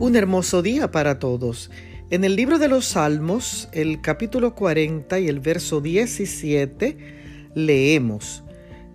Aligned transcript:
Un 0.00 0.14
hermoso 0.14 0.62
día 0.62 0.92
para 0.92 1.18
todos. 1.18 1.72
En 2.10 2.22
el 2.22 2.36
libro 2.36 2.60
de 2.60 2.68
los 2.68 2.84
Salmos, 2.84 3.68
el 3.72 4.00
capítulo 4.00 4.54
40 4.54 5.18
y 5.18 5.26
el 5.26 5.40
verso 5.40 5.80
17, 5.80 6.96
leemos, 7.56 8.44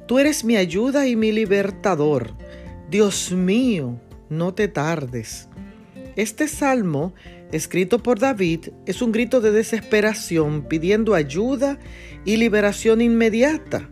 Tú 0.07 0.19
eres 0.19 0.45
mi 0.45 0.55
ayuda 0.55 1.05
y 1.05 1.17
mi 1.17 1.33
libertador. 1.33 2.33
Dios 2.89 3.33
mío, 3.33 3.99
no 4.29 4.53
te 4.53 4.69
tardes. 4.69 5.49
Este 6.15 6.47
salmo, 6.47 7.13
escrito 7.51 8.01
por 8.01 8.17
David, 8.19 8.69
es 8.85 9.01
un 9.01 9.11
grito 9.11 9.41
de 9.41 9.51
desesperación 9.51 10.69
pidiendo 10.69 11.15
ayuda 11.15 11.79
y 12.23 12.37
liberación 12.37 13.01
inmediata. 13.01 13.89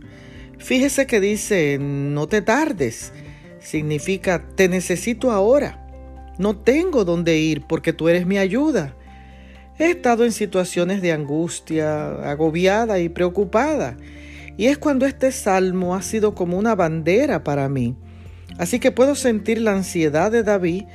Fíjese 0.59 1.07
que 1.07 1.19
dice, 1.19 1.77
no 1.77 2.29
te 2.29 2.41
tardes. 2.41 3.11
Significa, 3.59 4.47
te 4.55 4.69
necesito 4.69 5.29
ahora. 5.31 5.80
No 6.41 6.55
tengo 6.55 7.05
dónde 7.05 7.37
ir 7.37 7.67
porque 7.67 7.93
tú 7.93 8.09
eres 8.09 8.25
mi 8.25 8.39
ayuda. 8.39 8.95
He 9.77 9.91
estado 9.91 10.25
en 10.25 10.31
situaciones 10.31 10.99
de 11.03 11.11
angustia, 11.11 12.31
agobiada 12.31 12.97
y 12.97 13.09
preocupada. 13.09 13.95
Y 14.57 14.65
es 14.65 14.79
cuando 14.79 15.05
este 15.05 15.31
salmo 15.31 15.93
ha 15.93 16.01
sido 16.01 16.33
como 16.33 16.57
una 16.57 16.73
bandera 16.73 17.43
para 17.43 17.69
mí. 17.69 17.95
Así 18.57 18.79
que 18.79 18.91
puedo 18.91 19.13
sentir 19.13 19.61
la 19.61 19.73
ansiedad 19.73 20.31
de 20.31 20.41
David 20.41 20.85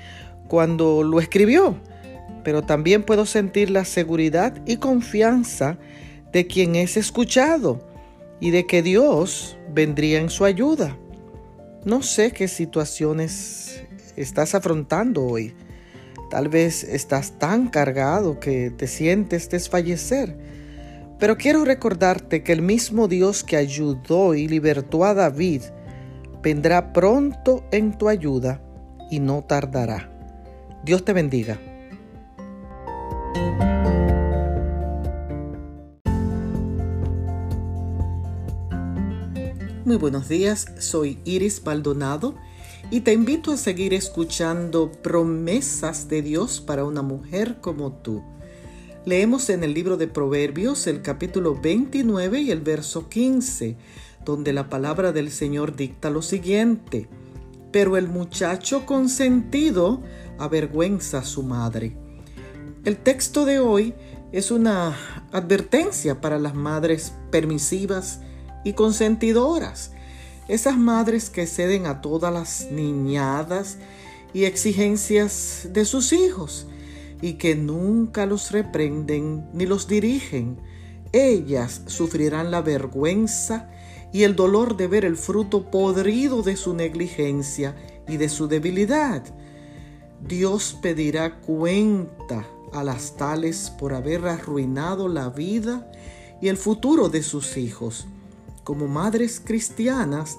cuando 0.49 1.05
lo 1.05 1.21
escribió, 1.21 1.77
pero 2.43 2.63
también 2.63 3.05
puedo 3.05 3.25
sentir 3.25 3.71
la 3.71 3.85
seguridad 3.85 4.61
y 4.67 4.79
confianza 4.79 5.79
de 6.33 6.49
quien 6.49 6.75
es 6.75 6.97
escuchado 6.97 7.89
y 8.41 8.51
de 8.51 8.67
que 8.67 8.83
Dios 8.83 9.57
vendría 9.73 10.19
en 10.19 10.29
su 10.29 10.45
ayuda. 10.45 10.99
No 11.85 12.03
sé 12.03 12.33
qué 12.33 12.49
situaciones 12.49 13.87
estás 14.17 14.55
afrontando 14.55 15.25
hoy. 15.25 15.55
Tal 16.31 16.49
vez 16.49 16.83
estás 16.83 17.39
tan 17.39 17.69
cargado 17.69 18.41
que 18.41 18.71
te 18.71 18.87
sientes 18.87 19.49
desfallecer. 19.49 20.37
Pero 21.19 21.37
quiero 21.37 21.65
recordarte 21.65 22.43
que 22.43 22.53
el 22.53 22.63
mismo 22.63 23.09
Dios 23.09 23.45
que 23.45 23.57
ayudó 23.57 24.35
y 24.35 24.49
libertó 24.49 25.05
a 25.05 25.15
David 25.15 25.63
vendrá 26.43 26.93
pronto 26.93 27.65
en 27.71 27.97
tu 27.97 28.09
ayuda 28.09 28.61
y 29.11 29.21
no 29.21 29.43
tardará. 29.45 30.13
Dios 30.85 31.05
te 31.05 31.13
bendiga. 31.13 31.59
Muy 39.85 39.97
buenos 39.97 40.29
días, 40.29 40.67
soy 40.79 41.21
Iris 41.25 41.63
Baldonado 41.63 42.35
y 42.91 43.01
te 43.01 43.13
invito 43.13 43.53
a 43.53 43.57
seguir 43.57 43.95
escuchando 43.95 44.93
promesas 44.93 46.09
de 46.09 46.23
Dios 46.23 46.61
para 46.61 46.85
una 46.85 47.03
mujer 47.03 47.59
como 47.61 47.93
tú. 47.93 48.23
Leemos 49.05 49.51
en 49.51 49.65
el 49.65 49.75
libro 49.75 49.97
de 49.97 50.07
Proverbios 50.07 50.87
el 50.87 51.03
capítulo 51.03 51.59
29 51.61 52.41
y 52.41 52.51
el 52.51 52.61
verso 52.61 53.09
15, 53.09 53.77
donde 54.25 54.53
la 54.53 54.69
palabra 54.69 55.13
del 55.13 55.31
Señor 55.31 55.75
dicta 55.75 56.11
lo 56.11 56.23
siguiente, 56.23 57.09
pero 57.73 57.97
el 57.97 58.09
muchacho 58.09 58.87
consentido 58.87 60.01
avergüenza 60.39 61.19
a 61.19 61.25
su 61.25 61.43
madre. 61.43 61.97
El 62.85 62.99
texto 62.99 63.45
de 63.45 63.59
hoy 63.59 63.95
es 64.31 64.53
una 64.53 64.97
advertencia 65.33 66.21
para 66.21 66.39
las 66.39 66.55
madres 66.55 67.15
permisivas 67.31 68.21
y 68.65 68.75
consentidoras 68.75 69.93
esas 70.49 70.79
madres 70.79 71.31
que 71.31 71.47
ceden 71.47 71.87
a 71.87 72.01
todas 72.01 72.33
las 72.33 72.71
niñadas 72.71 73.79
y 74.33 74.45
exigencias 74.45 75.69
de 75.73 75.85
sus 75.85 76.13
hijos 76.13 76.67
y 77.21 77.35
que 77.35 77.55
nunca 77.55 78.27
los 78.27 78.53
reprenden 78.53 79.49
ni 79.53 79.67
los 79.67 79.89
dirigen, 79.89 80.59
ellas 81.13 81.83
sufrirán 81.87 82.51
la 82.51 82.61
vergüenza 82.61 83.71
y 84.13 84.23
el 84.23 84.37
dolor 84.37 84.77
de 84.77 84.87
ver 84.87 85.05
el 85.05 85.17
fruto 85.17 85.71
podrido 85.71 86.43
de 86.43 86.57
su 86.57 86.75
negligencia 86.75 87.75
y 88.07 88.19
de 88.19 88.29
su 88.29 88.47
debilidad. 88.47 89.23
Dios 90.27 90.77
pedirá 90.81 91.41
cuenta 91.41 92.47
a 92.73 92.85
las 92.85 93.17
tales 93.17 93.73
por 93.79 93.95
haber 93.95 94.27
arruinado 94.27 95.09
la 95.09 95.29
vida 95.29 95.91
y 96.41 96.49
el 96.49 96.57
futuro 96.57 97.09
de 97.09 97.23
sus 97.23 97.57
hijos 97.57 98.07
como 98.67 98.89
madres 98.89 99.41
cristianas, 99.43 100.39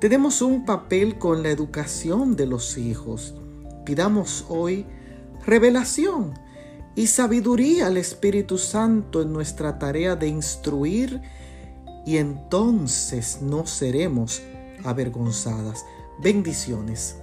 tenemos 0.00 0.42
un 0.42 0.64
papel 0.64 1.16
con 1.16 1.44
la 1.44 1.50
educación 1.50 2.34
de 2.34 2.44
los 2.44 2.76
hijos. 2.76 3.36
Pidamos 3.86 4.46
hoy 4.48 4.84
revelación 5.46 6.34
y 6.96 7.06
sabiduría 7.06 7.86
al 7.86 7.96
Espíritu 7.96 8.58
Santo 8.58 9.22
en 9.22 9.32
nuestra 9.32 9.78
tarea 9.78 10.16
de 10.16 10.26
instruir 10.26 11.22
y 12.04 12.16
entonces 12.16 13.42
no 13.42 13.64
seremos 13.64 14.42
avergonzadas. 14.82 15.84
Bendiciones. 16.20 17.18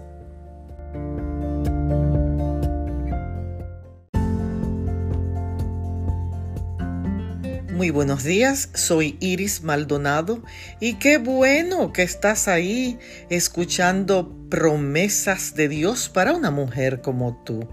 Muy 7.75 7.89
buenos 7.89 8.23
días, 8.23 8.69
soy 8.73 9.17
Iris 9.19 9.61
Maldonado 9.61 10.41
y 10.79 10.93
qué 10.93 11.17
bueno 11.17 11.91
que 11.91 12.03
estás 12.03 12.47
ahí 12.47 12.97
escuchando 13.29 14.33
promesas 14.49 15.55
de 15.55 15.67
Dios 15.67 16.07
para 16.07 16.31
una 16.31 16.51
mujer 16.51 17.01
como 17.01 17.43
tú. 17.43 17.67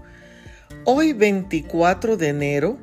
Hoy 0.83 1.13
24 1.13 2.17
de 2.17 2.27
enero, 2.27 2.77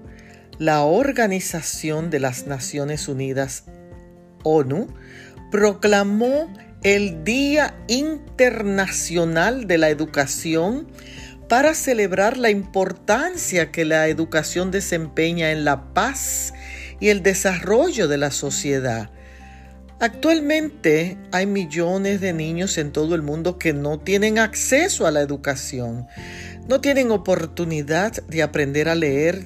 la 0.59 0.81
Organización 0.81 2.09
de 2.09 2.21
las 2.21 2.47
Naciones 2.47 3.07
Unidas, 3.07 3.65
ONU, 4.43 4.87
proclamó 5.51 6.51
el 6.83 7.23
Día 7.23 7.75
Internacional 7.87 9.67
de 9.67 9.77
la 9.77 9.91
Educación 9.91 10.89
para 11.51 11.75
celebrar 11.75 12.39
la 12.39 12.49
importancia 12.49 13.71
que 13.71 13.85
la 13.85 14.09
educación 14.09 14.71
desempeña 14.71 15.51
en 15.51 15.67
la 15.67 15.93
paz 15.93 16.55
y 17.01 17.09
el 17.09 17.23
desarrollo 17.23 18.07
de 18.09 18.19
la 18.19 18.31
sociedad. 18.31 19.11
Actualmente 19.99 21.19
hay 21.33 21.47
millones 21.47 22.21
de 22.21 22.33
niños 22.33 22.79
en 22.79 22.93
todo 22.93 23.15
el 23.15 23.23
mundo 23.23 23.59
que 23.59 23.73
no 23.73 23.99
tienen 23.99 24.39
acceso 24.39 25.07
a 25.07 25.11
la 25.11 25.21
educación, 25.21 26.07
no 26.69 26.81
tienen 26.81 27.11
oportunidad 27.11 28.13
de 28.29 28.43
aprender 28.43 28.89
a 28.89 28.95
leer, 28.95 29.45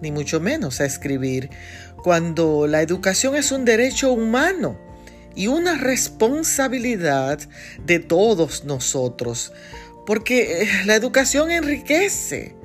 ni 0.00 0.10
mucho 0.10 0.40
menos 0.40 0.80
a 0.80 0.86
escribir, 0.86 1.50
cuando 2.02 2.66
la 2.66 2.80
educación 2.80 3.36
es 3.36 3.52
un 3.52 3.66
derecho 3.66 4.12
humano 4.12 4.78
y 5.34 5.48
una 5.48 5.76
responsabilidad 5.76 7.38
de 7.84 7.98
todos 7.98 8.64
nosotros, 8.64 9.52
porque 10.06 10.62
eh, 10.62 10.68
la 10.86 10.94
educación 10.94 11.50
enriquece, 11.50 12.56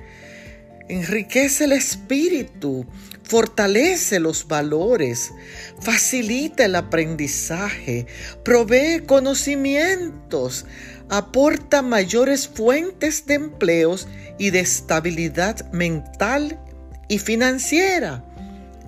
enriquece 0.90 1.66
el 1.66 1.72
espíritu, 1.72 2.86
fortalece 3.24 4.20
los 4.20 4.48
valores, 4.48 5.32
facilita 5.80 6.66
el 6.66 6.76
aprendizaje, 6.76 8.06
provee 8.44 9.04
conocimientos, 9.06 10.66
aporta 11.10 11.82
mayores 11.82 12.48
fuentes 12.48 13.26
de 13.26 13.36
empleos 13.36 14.08
y 14.38 14.52
de 14.52 14.60
estabilidad 14.60 15.72
mental 15.72 16.60
y 17.08 17.20
financiera. 17.20 18.24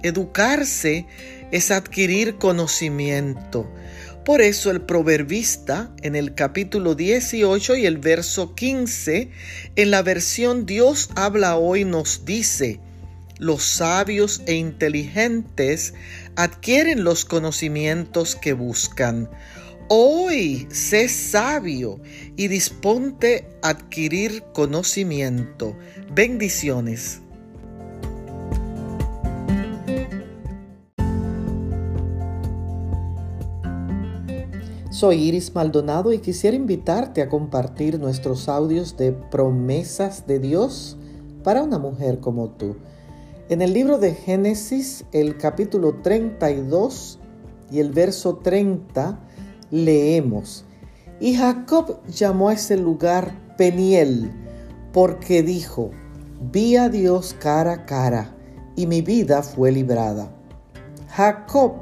Educarse 0.03 1.05
es 1.51 1.71
adquirir 1.71 2.37
conocimiento. 2.37 3.71
Por 4.27 4.41
eso 4.41 4.71
el 4.71 4.81
proverbista 4.81 5.89
en 6.01 6.13
el 6.17 6.35
capítulo 6.35 6.95
18 6.95 7.77
y 7.77 7.85
el 7.85 7.97
verso 7.97 8.55
15, 8.55 9.31
en 9.77 9.89
la 9.89 10.01
versión 10.01 10.65
Dios 10.65 11.11
habla 11.15 11.55
hoy, 11.55 11.85
nos 11.85 12.25
dice, 12.25 12.81
los 13.39 13.63
sabios 13.63 14.41
e 14.45 14.55
inteligentes 14.55 15.93
adquieren 16.35 17.05
los 17.05 17.23
conocimientos 17.23 18.35
que 18.35 18.51
buscan. 18.51 19.29
Hoy 19.87 20.67
sé 20.73 21.07
sabio 21.07 22.01
y 22.35 22.49
disponte 22.49 23.47
a 23.61 23.69
adquirir 23.69 24.43
conocimiento. 24.53 25.73
Bendiciones. 26.11 27.21
Soy 34.97 35.25
Iris 35.25 35.53
Maldonado 35.53 36.11
y 36.11 36.17
quisiera 36.17 36.57
invitarte 36.57 37.21
a 37.21 37.29
compartir 37.29 37.99
nuestros 37.99 38.49
audios 38.49 38.97
de 38.97 39.11
promesas 39.11 40.25
de 40.25 40.39
Dios 40.39 40.97
para 41.43 41.61
una 41.61 41.77
mujer 41.77 42.19
como 42.19 42.49
tú. 42.49 42.77
En 43.47 43.61
el 43.61 43.73
libro 43.73 43.99
de 43.99 44.15
Génesis, 44.15 45.05
el 45.11 45.37
capítulo 45.37 46.01
32 46.01 47.19
y 47.69 47.79
el 47.79 47.91
verso 47.91 48.37
30, 48.37 49.19
leemos, 49.69 50.65
y 51.19 51.35
Jacob 51.35 51.99
llamó 52.07 52.49
a 52.49 52.53
ese 52.53 52.75
lugar 52.75 53.55
Peniel, 53.55 54.31
porque 54.93 55.43
dijo, 55.43 55.91
vi 56.51 56.75
a 56.75 56.89
Dios 56.89 57.35
cara 57.39 57.71
a 57.71 57.85
cara 57.85 58.35
y 58.75 58.87
mi 58.87 59.01
vida 59.03 59.43
fue 59.43 59.71
librada. 59.71 60.31
Jacob, 61.09 61.81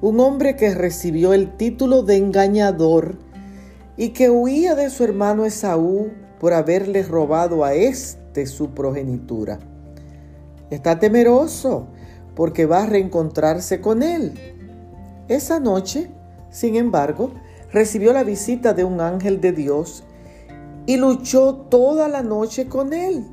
un 0.00 0.20
hombre 0.20 0.56
que 0.56 0.74
recibió 0.74 1.32
el 1.32 1.56
título 1.56 2.02
de 2.02 2.16
engañador 2.16 3.16
y 3.96 4.10
que 4.10 4.28
huía 4.30 4.74
de 4.74 4.90
su 4.90 5.04
hermano 5.04 5.46
Esaú 5.46 6.10
por 6.38 6.52
haberle 6.52 7.02
robado 7.02 7.64
a 7.64 7.74
éste 7.74 8.46
su 8.46 8.70
progenitura. 8.70 9.58
Está 10.70 10.98
temeroso 10.98 11.86
porque 12.34 12.66
va 12.66 12.82
a 12.82 12.86
reencontrarse 12.86 13.80
con 13.80 14.02
él. 14.02 14.34
Esa 15.28 15.60
noche, 15.60 16.10
sin 16.50 16.76
embargo, 16.76 17.32
recibió 17.72 18.12
la 18.12 18.24
visita 18.24 18.74
de 18.74 18.84
un 18.84 19.00
ángel 19.00 19.40
de 19.40 19.52
Dios 19.52 20.04
y 20.84 20.98
luchó 20.98 21.54
toda 21.54 22.08
la 22.08 22.22
noche 22.22 22.68
con 22.68 22.92
él. 22.92 23.24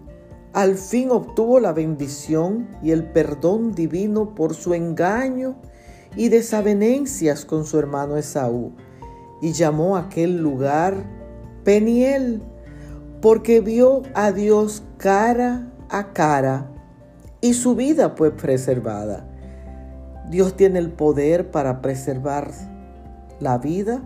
Al 0.53 0.75
fin 0.75 1.11
obtuvo 1.11 1.59
la 1.59 1.73
bendición 1.73 2.69
y 2.81 2.91
el 2.91 3.03
perdón 3.03 3.73
divino 3.73 4.33
por 4.35 4.53
su 4.53 4.73
engaño 4.73 5.55
y 6.15 6.29
desavenencias 6.29 7.45
con 7.45 7.65
su 7.65 7.79
hermano 7.79 8.17
Esaú, 8.17 8.73
y 9.41 9.53
llamó 9.53 9.97
aquel 9.97 10.37
lugar 10.37 11.03
Peniel, 11.63 12.41
porque 13.21 13.61
vio 13.61 14.03
a 14.13 14.31
Dios 14.31 14.83
cara 14.97 15.71
a 15.89 16.11
cara 16.11 16.69
y 17.43 17.53
su 17.53 17.75
vida 17.75 18.13
fue 18.15 18.31
preservada. 18.31 19.25
Dios 20.29 20.55
tiene 20.55 20.79
el 20.79 20.91
poder 20.91 21.51
para 21.51 21.81
preservar 21.81 22.51
la 23.41 23.57
vida 23.57 24.01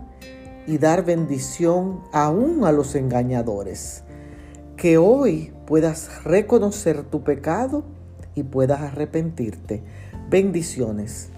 y 0.66 0.78
dar 0.78 1.04
bendición 1.04 2.02
aún 2.12 2.64
a 2.64 2.72
los 2.72 2.94
engañadores. 2.94 4.02
Que 4.76 4.98
hoy 4.98 5.52
puedas 5.66 6.24
reconocer 6.24 7.04
tu 7.04 7.22
pecado 7.22 7.84
y 8.34 8.42
puedas 8.42 8.80
arrepentirte. 8.80 9.82
Bendiciones. 10.28 11.30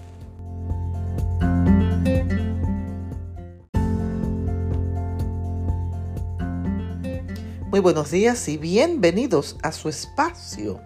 Buenos 7.81 8.11
días 8.11 8.47
y 8.47 8.57
bienvenidos 8.57 9.57
a 9.63 9.71
su 9.71 9.89
espacio 9.89 10.79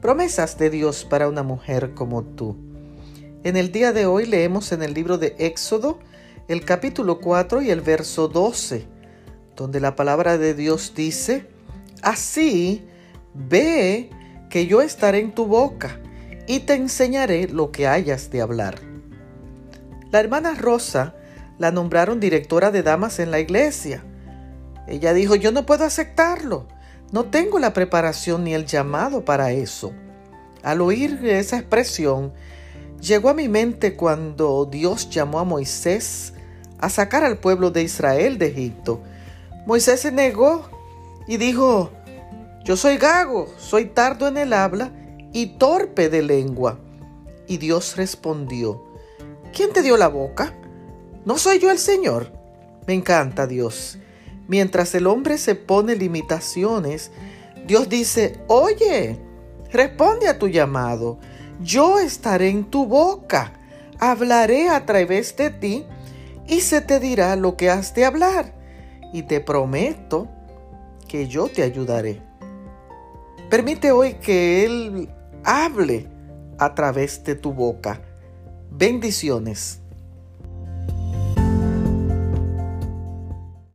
Promesas 0.00 0.56
de 0.56 0.70
Dios 0.70 1.04
para 1.04 1.28
una 1.28 1.42
mujer 1.42 1.92
como 1.92 2.22
tú. 2.22 2.56
En 3.44 3.58
el 3.58 3.72
día 3.72 3.92
de 3.92 4.06
hoy 4.06 4.24
leemos 4.24 4.72
en 4.72 4.82
el 4.82 4.94
libro 4.94 5.18
de 5.18 5.36
Éxodo 5.38 5.98
el 6.48 6.64
capítulo 6.64 7.20
4 7.20 7.60
y 7.60 7.70
el 7.70 7.82
verso 7.82 8.28
12, 8.28 8.86
donde 9.54 9.80
la 9.80 9.96
palabra 9.96 10.38
de 10.38 10.54
Dios 10.54 10.94
dice, 10.96 11.46
Así 12.00 12.86
ve 13.34 14.08
que 14.48 14.66
yo 14.66 14.80
estaré 14.80 15.18
en 15.18 15.32
tu 15.32 15.44
boca 15.44 16.00
y 16.46 16.60
te 16.60 16.72
enseñaré 16.72 17.48
lo 17.48 17.70
que 17.70 17.86
hayas 17.86 18.30
de 18.30 18.40
hablar. 18.40 18.76
La 20.10 20.20
hermana 20.20 20.54
Rosa 20.54 21.14
la 21.58 21.70
nombraron 21.70 22.18
directora 22.18 22.70
de 22.70 22.82
damas 22.82 23.18
en 23.18 23.30
la 23.30 23.40
iglesia. 23.40 24.02
Ella 24.86 25.12
dijo, 25.12 25.34
yo 25.34 25.52
no 25.52 25.66
puedo 25.66 25.84
aceptarlo. 25.84 26.66
No 27.12 27.24
tengo 27.24 27.58
la 27.58 27.72
preparación 27.72 28.44
ni 28.44 28.54
el 28.54 28.66
llamado 28.66 29.24
para 29.24 29.52
eso. 29.52 29.92
Al 30.62 30.80
oír 30.80 31.20
esa 31.24 31.58
expresión, 31.58 32.32
llegó 33.00 33.30
a 33.30 33.34
mi 33.34 33.48
mente 33.48 33.96
cuando 33.96 34.66
Dios 34.66 35.10
llamó 35.10 35.38
a 35.38 35.44
Moisés 35.44 36.34
a 36.78 36.88
sacar 36.88 37.24
al 37.24 37.38
pueblo 37.38 37.70
de 37.70 37.82
Israel 37.82 38.38
de 38.38 38.46
Egipto. 38.46 39.00
Moisés 39.66 40.00
se 40.00 40.12
negó 40.12 40.68
y 41.26 41.36
dijo, 41.36 41.90
yo 42.64 42.76
soy 42.76 42.98
gago, 42.98 43.48
soy 43.58 43.86
tardo 43.86 44.28
en 44.28 44.36
el 44.36 44.52
habla 44.52 44.92
y 45.32 45.58
torpe 45.58 46.08
de 46.08 46.22
lengua. 46.22 46.78
Y 47.46 47.58
Dios 47.58 47.96
respondió, 47.96 48.84
¿quién 49.52 49.72
te 49.72 49.82
dio 49.82 49.96
la 49.96 50.08
boca? 50.08 50.54
¿No 51.24 51.38
soy 51.38 51.58
yo 51.58 51.70
el 51.70 51.78
Señor? 51.78 52.32
Me 52.86 52.94
encanta 52.94 53.46
Dios. 53.46 53.98
Mientras 54.50 54.96
el 54.96 55.06
hombre 55.06 55.38
se 55.38 55.54
pone 55.54 55.94
limitaciones, 55.94 57.12
Dios 57.68 57.88
dice, 57.88 58.40
oye, 58.48 59.16
responde 59.70 60.26
a 60.26 60.40
tu 60.40 60.48
llamado. 60.48 61.20
Yo 61.60 62.00
estaré 62.00 62.48
en 62.48 62.64
tu 62.64 62.84
boca, 62.84 63.52
hablaré 64.00 64.68
a 64.68 64.84
través 64.86 65.36
de 65.36 65.50
ti 65.50 65.86
y 66.48 66.62
se 66.62 66.80
te 66.80 66.98
dirá 66.98 67.36
lo 67.36 67.56
que 67.56 67.70
has 67.70 67.94
de 67.94 68.04
hablar. 68.04 68.52
Y 69.12 69.22
te 69.22 69.40
prometo 69.40 70.26
que 71.06 71.28
yo 71.28 71.46
te 71.46 71.62
ayudaré. 71.62 72.20
Permite 73.50 73.92
hoy 73.92 74.14
que 74.14 74.64
Él 74.64 75.10
hable 75.44 76.08
a 76.58 76.74
través 76.74 77.22
de 77.22 77.36
tu 77.36 77.52
boca. 77.52 78.00
Bendiciones. 78.68 79.79